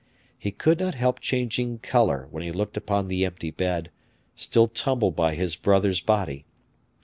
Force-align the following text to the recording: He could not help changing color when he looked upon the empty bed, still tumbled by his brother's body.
He 0.35 0.49
could 0.49 0.79
not 0.79 0.95
help 0.95 1.19
changing 1.19 1.77
color 1.77 2.27
when 2.31 2.41
he 2.41 2.51
looked 2.51 2.75
upon 2.75 3.07
the 3.07 3.23
empty 3.23 3.51
bed, 3.51 3.91
still 4.35 4.67
tumbled 4.67 5.15
by 5.15 5.35
his 5.35 5.55
brother's 5.55 5.99
body. 6.01 6.43